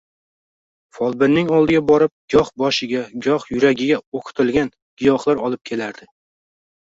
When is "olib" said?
5.51-5.63